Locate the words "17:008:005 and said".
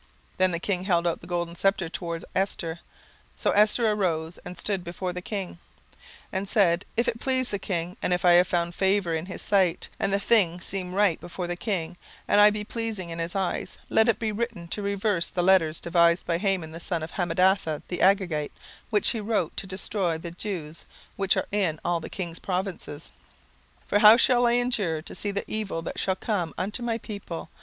5.59-6.85